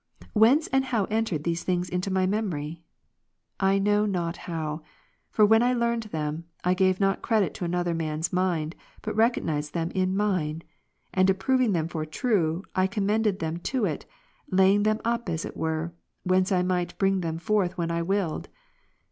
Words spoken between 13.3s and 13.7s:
them